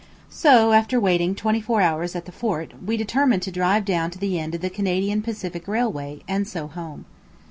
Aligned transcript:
So 0.31 0.71
after 0.71 0.99
waiting 0.99 1.35
twenty 1.35 1.61
four 1.61 1.79
hours 1.79 2.15
at 2.15 2.25
the 2.25 2.31
fort, 2.31 2.73
we 2.83 2.97
determined 2.97 3.43
to 3.43 3.51
drive 3.51 3.85
down 3.85 4.09
to 4.09 4.17
the 4.17 4.39
end 4.39 4.55
of 4.55 4.61
the 4.61 4.69
Canadian 4.71 5.21
Pacific 5.21 5.67
Railway, 5.67 6.21
and 6.27 6.47
so 6.47 6.65
home. 6.67 7.05